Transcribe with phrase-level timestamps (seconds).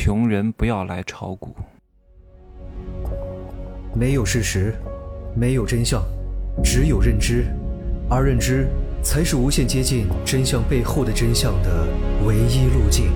[0.00, 1.56] 穷人不要来炒股。
[3.92, 4.72] 没有事实，
[5.34, 6.00] 没有真相，
[6.62, 7.46] 只有认知，
[8.08, 8.68] 而认知
[9.02, 11.84] 才是无限接近真相背后的真相的
[12.24, 13.10] 唯一路径。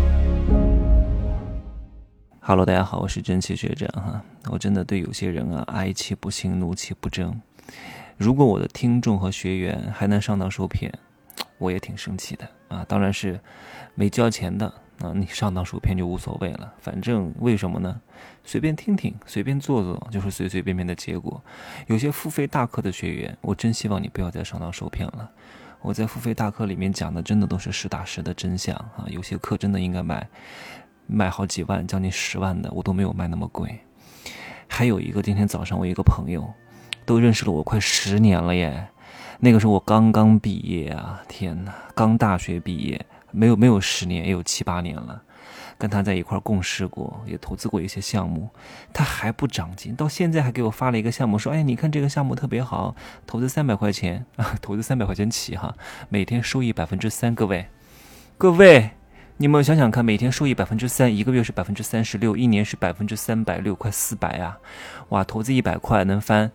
[2.41, 4.21] Hello，大家好，我是真气学长哈。
[4.51, 7.41] 我真的对有些人啊，哀其不幸，怒其不争。
[8.17, 10.93] 如果我的听众和学员还能上当受骗，
[11.59, 12.85] 我也挺生气的啊。
[12.89, 13.39] 当然是
[13.95, 14.75] 没交钱的。
[15.03, 18.01] 啊，你上当受骗就无所谓了，反正为什么呢？
[18.45, 21.43] 随便听听，随便做做，就是随随便便的结果。
[21.89, 25.29] 有些付费大课的学员，我真希望你不要再上当受骗了。
[25.81, 29.05] 我在付费大课里面讲的，真的都是实打实的真相啊。
[29.09, 30.29] 有些课真的应该卖，
[31.09, 33.81] 卖好几万，将近十万的，我都没有卖那么贵。
[34.69, 36.49] 还有一个，今天早上我一个朋友，
[37.05, 38.87] 都认识了我快十年了耶。
[39.41, 43.05] 那个时候我刚刚毕业啊，天哪，刚大学毕业。
[43.33, 45.23] 没有没有十年，也有七八年了，
[45.77, 48.49] 跟他在一块共事过，也投资过一些项目，
[48.93, 52.95] 他还不长进，到现在还给我发了一个项目，说：“哎，你看这个项目特别好，
[53.27, 55.75] 投资三百块钱啊，投资三百块钱起哈，
[56.09, 57.35] 每天收益百分之三。
[57.35, 57.67] 各位，
[58.39, 58.91] 各位，
[59.39, 64.59] 你们想想看，每天收益百分之三，一个月是百分之三十六，一年是百分之三百六，快四百啊！
[65.09, 66.53] 哇，投资一百块能翻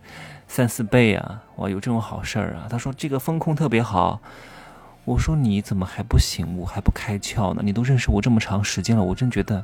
[0.48, 1.44] 三四倍啊！
[1.58, 2.68] 哇，有这种好事儿啊！
[2.70, 4.22] 他说这个风控特别好。”
[5.08, 7.62] 我说你怎么还不醒悟，还不开窍呢？
[7.64, 9.64] 你都认识我这么长时间了，我真觉得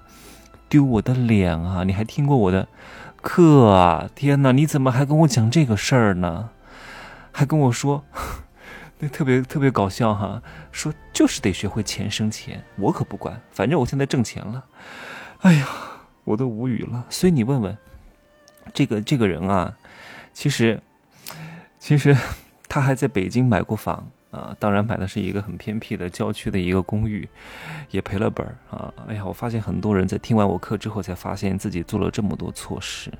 [0.69, 1.83] 丢我的脸啊！
[1.83, 2.65] 你还听过我的
[3.21, 4.09] 课啊？
[4.15, 6.49] 天哪，你怎么还跟我讲这个事儿呢？
[7.33, 8.05] 还跟我说，
[8.99, 10.41] 那特别特别搞笑哈！
[10.71, 14.63] 说就是得学会钱生钱，我可不管，反正我现在挣钱了。
[15.41, 15.67] 哎呀，
[16.23, 17.03] 我都无语了。
[17.09, 17.77] 所以你问问
[18.73, 19.75] 这个这个人啊，
[20.31, 20.81] 其实
[21.79, 22.15] 其实
[22.69, 24.09] 他还在北京买过房。
[24.33, 27.29] 啊，当然买的是一个很偏僻的郊区的一个公寓，
[27.91, 28.91] 也赔了本儿啊！
[29.07, 33.13] 哎呀，我发现很多人在听完我课之后，才发现自己做了这么多错事，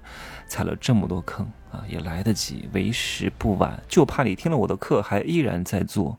[0.48, 3.80] 踩了这么多坑啊，也来得及，为时不晚。
[3.88, 6.18] 就怕你听了我的课还依然在做，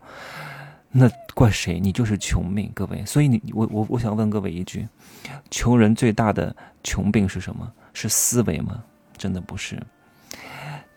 [0.93, 1.81] 那怪谁？
[1.81, 3.05] 你就是穷命，各位。
[3.05, 4.89] 所以你，我我我想问各位一句：
[5.51, 6.55] 穷人最大的
[6.85, 7.69] 穷病是什么？
[7.93, 8.85] 是思维吗？
[9.17, 9.77] 真的不是。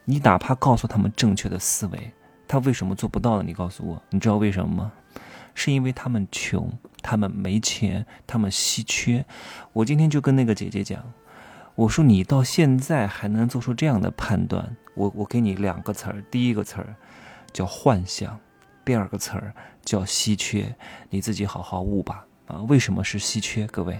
[0.05, 2.11] 你哪怕告诉他们正确的思维。
[2.47, 3.43] 他为什么做不到呢？
[3.45, 4.91] 你告诉我，你知道为什么吗？
[5.53, 6.71] 是因为他们穷，
[7.01, 9.25] 他们没钱，他们稀缺。
[9.73, 11.03] 我今天就跟那个姐姐讲，
[11.73, 16.95] 我说你到现在还能做出这样的判断，我我给你两个词儿，第一个词儿
[17.51, 18.39] 叫幻想，
[18.85, 19.51] 第二个词儿
[19.83, 20.75] 叫稀缺，
[21.09, 22.23] 你自己好好悟吧。
[22.45, 23.65] 啊，为什么是稀缺？
[23.67, 23.99] 各位，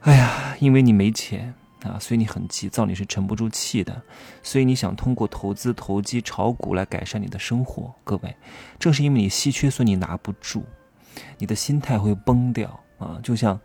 [0.00, 1.52] 哎呀，因为你没钱。
[1.84, 4.02] 啊，所以你很急躁，你是沉不住气的，
[4.42, 7.94] 所以你想通过投资、投机、炒股来改善你的生活。
[8.02, 8.34] 各位，
[8.78, 10.64] 正是因为你稀缺，所以你拿不住，
[11.36, 13.20] 你的心态会崩掉啊！
[13.22, 13.60] 就像，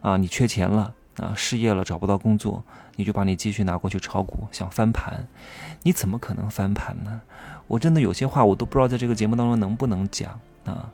[0.00, 2.64] 啊，你缺钱了啊，失业了，找不到工作，
[2.96, 5.28] 你就把你积蓄拿过去炒股，想翻盘，
[5.84, 7.20] 你怎么可能翻盘呢？
[7.68, 10.90] 我真的有些话我都不知道在这个节目当中能不能讲啊！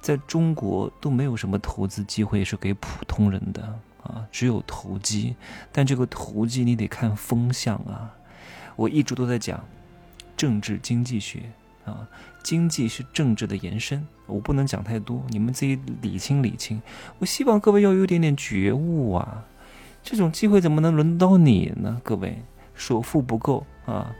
[0.00, 3.78] 在中国都没有什么投资机会是给普通人的。
[4.10, 5.34] 啊，只有投机，
[5.72, 8.14] 但这个投机你得看风向啊。
[8.76, 9.62] 我一直都在讲
[10.36, 11.42] 政治经济学
[11.84, 12.08] 啊，
[12.42, 16.80] 经济是政治的延伸，我不能讲太多，你们自己理清理清。
[17.18, 19.44] 我希望各位要有点点觉悟啊，
[20.02, 22.00] 这种机会怎么能轮到你呢？
[22.02, 22.42] 各位，
[22.74, 24.14] 首付不够啊，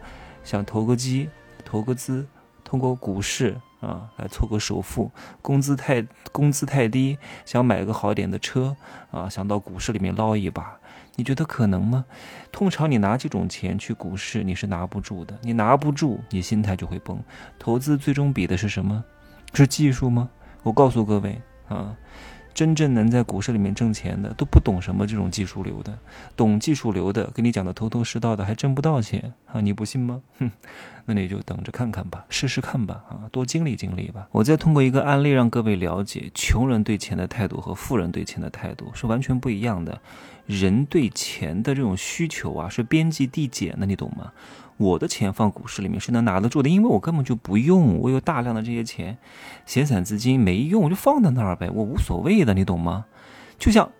[0.44, 1.28] 想投个机，
[1.64, 2.26] 投个资，
[2.62, 3.60] 通过股市。
[3.80, 5.10] 啊，来凑个首付，
[5.42, 8.76] 工资太工资太低，想买个好点的车，
[9.10, 10.78] 啊，想到股市里面捞一把，
[11.16, 12.04] 你觉得可能吗？
[12.52, 17.18] 通常你拿这种钱去股市，你是拿不住的，你拿不住，你心态就会崩。
[17.58, 19.04] 投资最终比的是什么？
[19.52, 20.28] 是技术吗？
[20.62, 21.96] 我告诉各位啊。
[22.52, 25.96] 真正能在股市里面挣钱的，都不懂什么这种技术流的，
[26.36, 29.60] 懂技术流的，跟你讲的头头是道的，还挣不到钱啊？
[29.60, 30.20] 你不信吗？
[30.38, 30.50] 哼，
[31.06, 34.28] 那你就等着看看吧，试试看吧，啊，多经历经历吧。
[34.32, 40.00] 我再通过一个案例让各位了解，穷人对钱的态度和富人对钱的态度是完全不一样的。
[40.46, 44.32] 人对钱的这种需求啊，是边际递减的，你懂吗？
[44.76, 49.18] 我的钱放股市里面是能拿得住的，因为我根本就不用，我有大量的这些钱，
[49.66, 53.04] 闲散资金没用，我就放在那儿呗，我无所谓的，你懂吗？
[53.58, 53.90] 就像。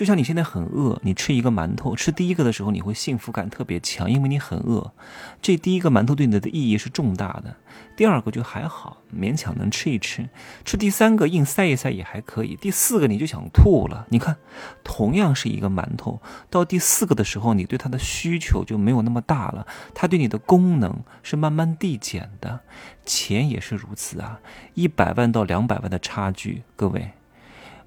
[0.00, 4.94] 就像你现在很饿，你吃一个馒头，吃第一个的时候你会幸福感特别强，因为你很饿。
[5.42, 7.54] 这第一个馒头对你的意义是重大的，
[7.98, 10.26] 第二个就还好，勉强能吃一吃，
[10.64, 14.06] 吃第三个硬塞一塞也还可以，第四个你就想吐了。
[14.08, 14.38] 你看，
[14.82, 22.60] 同样是一个馒头，到第四个的时候，你对它的需求就没有那么大了，它对你的功能是慢慢递减的。
[23.04, 24.40] 钱也是如此啊，
[24.72, 27.10] 一百万到两百万的差距，各位。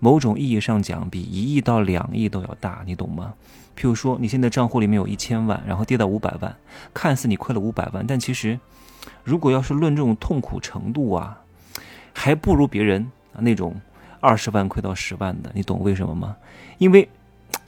[0.03, 3.33] 某种意义上讲，比一亿到两亿都要大，你懂吗？
[3.73, 6.53] 譬如说，你现在账户里面有一千万，然后跌到五百万，
[6.93, 8.59] 看似你亏了五百万，但其实，
[9.23, 11.39] 如果要是论这种痛苦程度啊，
[12.11, 13.79] 还不如别人那种
[14.19, 16.35] 二十万亏到十万的，你懂为什么吗？
[16.79, 17.07] 因为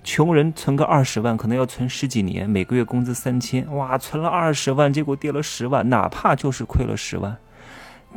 [0.03, 7.37] 穷人存个二十万，可能要存十几年，每个月工资三千，哇，存了二十万，结果跌了十万，哪怕就是亏了十万，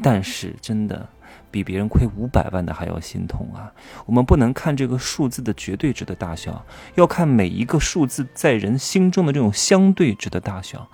[0.03, 1.09] 但是真的。
[1.51, 3.73] 比别人亏五百万的还要心痛啊！
[4.07, 6.65] 我们不能看这个数字的绝对值的大小，
[6.95, 10.89] 要看每一个数字在人心中的这种相对值的大小。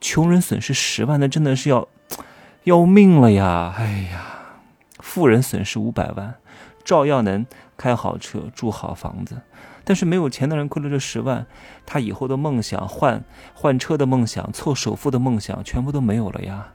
[0.00, 1.88] 穷人损失十万，那真的是要
[2.64, 3.74] 要命了呀！
[3.76, 4.60] 哎呀，
[5.00, 6.36] 富人损失五百万，
[6.84, 7.44] 照样能
[7.76, 9.42] 开好车、住好房子。
[9.84, 11.46] 但是没有钱的人亏了这十万，
[11.86, 13.24] 他以后的梦想、换
[13.54, 16.68] 换车的梦想、凑首付的梦想，全部都没有了呀。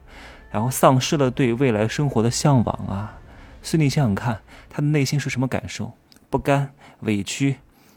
[0.54, 3.18] 然后丧失了对未来生活的向往啊！
[3.60, 4.40] 所以你想想看，
[4.70, 5.94] 他的内心是什么感受？
[6.30, 7.56] 不甘、委屈，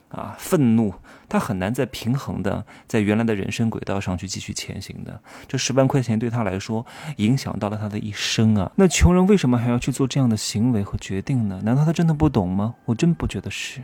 [0.10, 0.96] 啊，愤怒，
[1.30, 5.22] 他很难再平衡的在原来的人生轨道上去继续前行的。
[5.48, 6.84] 这十万块钱对他来说，
[7.18, 8.72] 影响到了他的一生啊！
[8.78, 11.62] 那穷人为什么还要去做这样的行为和决定呢？
[11.64, 12.74] 难道他真的不懂吗？
[12.86, 13.82] 我真不觉得是。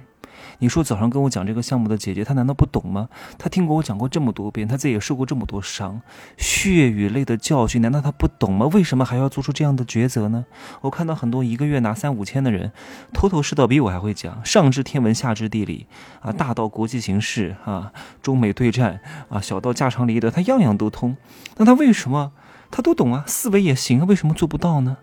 [0.59, 3.09] 你说早上跟我讲这个项目的姐姐，她难道不懂吗？
[3.37, 6.01] 她听过我讲过这么多遍，她自己也受过这么多伤，
[6.37, 8.67] 血与泪的教训，难道她不懂吗？
[8.67, 10.45] 为什么还要做出这样的抉择呢？
[10.81, 12.71] 我看到很多一个月拿三五千的人，
[13.11, 15.87] 头头是道，比我还会讲，上知天文，下知地理，
[16.21, 17.91] 啊，大到国际形势，啊，
[18.21, 18.99] 中美对战，
[19.29, 21.15] 啊，小到家长里短，他样样都通。
[21.57, 22.31] 那他为什么
[22.71, 23.23] 他都懂啊？
[23.27, 24.97] 思维也行啊，为什么做不到呢？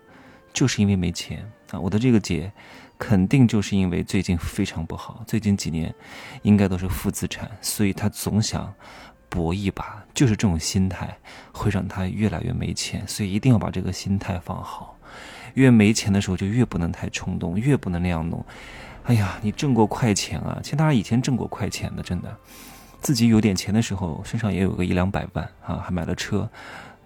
[0.52, 1.81] 就是因为没钱啊！
[1.81, 2.52] 我的这个姐。
[3.02, 5.94] 肯定就是因为最近非常不好，最近几年
[6.43, 8.70] 应该都是负资产，所以他总想
[9.31, 10.05] 搏一把。
[10.12, 11.17] 就是这种心态
[11.50, 14.99] 会让他越来越没钱，所以一定要把这个心态放好。
[15.55, 18.44] 越没钱的时候就越不能太冲动，越不能那样弄。
[19.05, 20.61] 哎呀，你挣过快钱啊？
[20.62, 22.37] 其实当然以前挣过快钱的，真的，
[23.00, 26.46] 自己有点钱的时候，身上也有个一两百万啊，还买了车，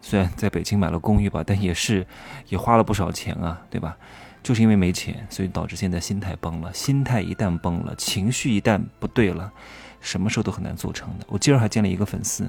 [0.06, 2.06] 虽然在北京买了公寓吧，但也是
[2.50, 3.96] 也花了不少钱啊，对吧？
[4.42, 6.70] 就是因为没钱，所以导致现在心态崩了。
[6.74, 9.50] 心态一旦崩了，情绪一旦不对了，
[10.02, 11.24] 什么事都很难做成的。
[11.26, 12.46] 我今儿还见了一个粉丝，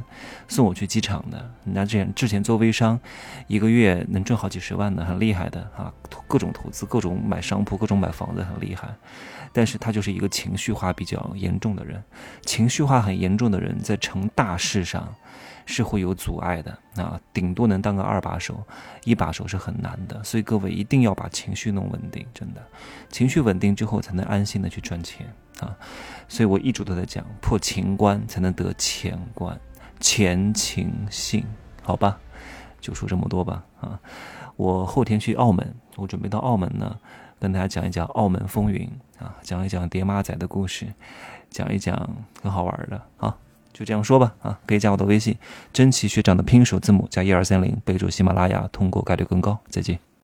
[0.50, 1.50] 送我去机场的。
[1.64, 3.00] 人家之前之前做微商，
[3.48, 5.94] 一个月能挣好几十万呢，很厉害的啊！
[6.28, 8.94] 各种投资，各种买商铺，各种买房子，很厉害。
[9.54, 12.04] 但是他就是一个情绪化比较严重的人。
[12.42, 15.14] 情绪化很严重的人，在成大事上。
[15.68, 18.64] 是会有阻碍的啊，顶多能当个二把手，
[19.04, 20.24] 一把手是很难的。
[20.24, 22.62] 所以各位一定要把情绪弄稳定，真的，
[23.10, 25.26] 情绪稳定之后才能安心的去赚钱
[25.60, 25.76] 啊。
[26.28, 29.60] 所以我一直都在讲，破情关才能得钱关，
[30.00, 31.44] 钱情性，
[31.82, 32.20] 好吧，
[32.80, 34.00] 就说这么多吧啊。
[34.56, 36.98] 我后天去澳门，我准备到澳门呢，
[37.40, 40.88] 跟大家讲一讲澳门风云啊，讲一讲爹妈仔的故事，
[41.50, 42.10] 讲一讲
[42.42, 43.36] 很好玩的啊。
[43.74, 45.38] 就这样说吧，啊，可以加我的微信，
[45.74, 49.60] 真奇学长的拼手字母加一二三零，备注喜马拉雅，通过概率更高。
[49.68, 50.00] 再见。